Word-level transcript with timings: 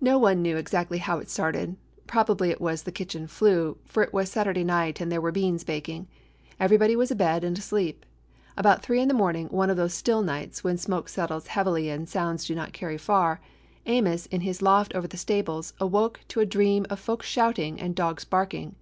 No 0.00 0.18
one 0.20 0.40
knew 0.40 0.56
exactly 0.56 0.98
how 0.98 1.18
it 1.18 1.28
started; 1.28 1.74
probably 2.06 2.50
it 2.50 2.60
was 2.60 2.84
the 2.84 2.92
kitchen 2.92 3.26
flue, 3.26 3.76
for 3.84 4.04
it 4.04 4.12
was 4.12 4.30
Saturday 4.30 4.62
night 4.62 5.00
and 5.00 5.10
there 5.10 5.20
were 5.20 5.32
beans 5.32 5.64
baking. 5.64 6.06
Everybody 6.60 6.94
was 6.94 7.10
abed 7.10 7.42
and 7.42 7.58
asleep. 7.58 8.06
About 8.56 8.84
three 8.84 9.00
in 9.00 9.08
the 9.08 9.14
morning, 9.14 9.48
one 9.48 9.68
of 9.68 9.76
those 9.76 9.94
still 9.94 10.22
nights 10.22 10.62
when 10.62 10.78
smoke 10.78 11.08
settles 11.08 11.48
heavily 11.48 11.88
and 11.88 12.08
sounds 12.08 12.44
do 12.46 12.54
not 12.54 12.72
carry 12.72 12.96
far, 12.96 13.40
Amos, 13.84 14.26
in 14.26 14.42
his 14.42 14.62
loft 14.62 14.94
over 14.94 15.08
the 15.08 15.16
stables, 15.16 15.72
awoke 15.80 16.20
to 16.28 16.38
a 16.38 16.46
dream 16.46 16.86
of 16.88 17.00
folks 17.00 17.26
shouting 17.26 17.80
and 17.80 17.96
dogs 17.96 18.24
barking. 18.24 18.76